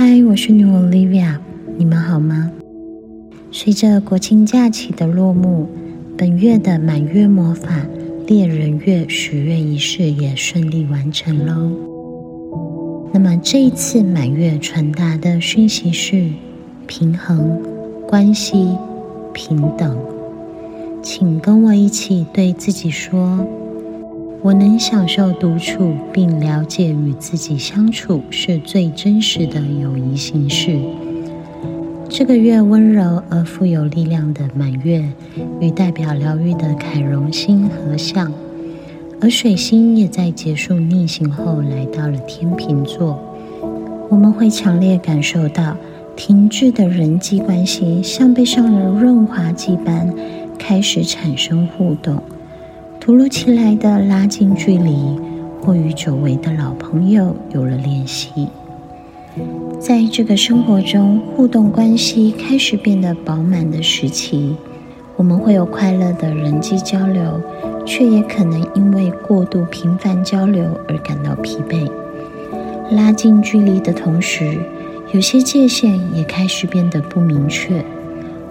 [0.00, 1.38] 嗨，我是女王 Olivia，
[1.76, 2.52] 你们好吗？
[3.50, 5.66] 随着国庆假期的落幕，
[6.16, 7.84] 本月的满月魔法
[8.24, 11.72] 猎人月许愿仪式也顺利完成喽。
[13.12, 16.30] 那么这一次满月传达的讯息是
[16.86, 17.60] 平衡、
[18.06, 18.68] 关系、
[19.34, 19.98] 平等，
[21.02, 23.44] 请跟我一起对自己说。
[24.40, 30.78] 我能享受独处，并了解与自己相处是最真实的友谊形式。
[32.08, 35.04] 这个月温柔而富有力量的满月，
[35.60, 38.32] 与代表疗愈的凯荣星合相，
[39.20, 43.18] 而水星也在结束逆行后来到了天秤座。
[44.08, 45.76] 我们会强烈感受到
[46.16, 50.14] 停滞的人际关系，像被上了润滑剂般，
[50.58, 52.22] 开始产生互动。
[53.08, 55.18] 突如其来的拉近距离，
[55.62, 58.48] 或与久违的老朋友有了联系，
[59.80, 64.54] 在这个生活中互动关系开始变得饱满的时期，
[65.16, 67.40] 我们会有快乐的人际交流，
[67.86, 71.90] 却也可能因为过度频繁交流而感到疲惫。
[72.90, 74.58] 拉近距离的同时，
[75.14, 77.82] 有些界限也开始变得不明确。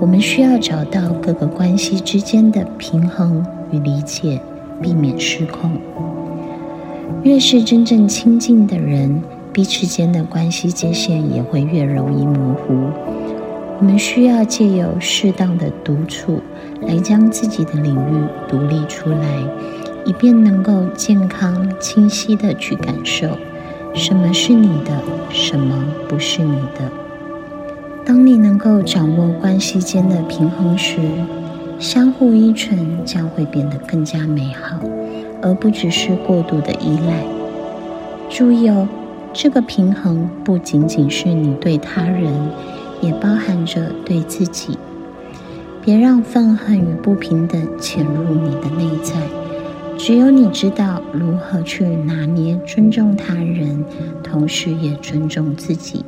[0.00, 4.40] 我们需要找到各个关系之间的平衡与理解，
[4.80, 5.70] 避免失控。
[7.22, 12.72] 越是真正亲近的人，彼此间的关系界限也会越容易模糊。
[13.78, 16.40] 我们需要借由适当的独处，
[16.80, 19.18] 来将自己的领域独立出来，
[20.04, 23.28] 以便能够健康、清晰的去感受
[23.94, 27.01] 什么是你的，什么不是你的。
[28.04, 30.98] 当你能够掌握关系间的平衡时，
[31.78, 34.76] 相互依存将会变得更加美好，
[35.40, 37.22] 而不只是过度的依赖。
[38.28, 38.88] 注意哦，
[39.32, 42.32] 这个平衡不仅仅是你对他人，
[43.00, 44.76] 也包含着对自己。
[45.80, 49.14] 别让愤恨与不平等潜入你的内在。
[49.98, 53.84] 只有你知道如何去拿捏尊重他人，
[54.22, 56.04] 同时也尊重自己。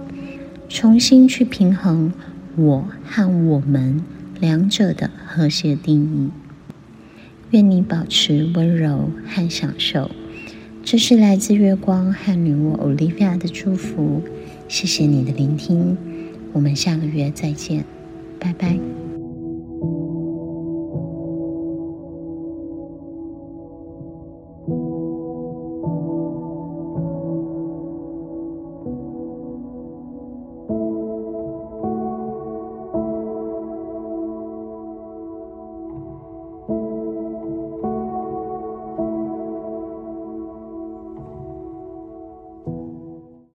[0.75, 2.13] 重新去平衡
[2.57, 4.03] 我和我们
[4.41, 6.31] 两者的和谐定义。
[7.53, 10.11] 愿你保持温柔和享受。
[10.83, 14.25] 这是来自月光和女巫 Olivia 的祝福。
[14.67, 15.97] 谢谢你的聆听，
[16.53, 17.85] 我们下个月再见，
[18.41, 19.04] 拜拜。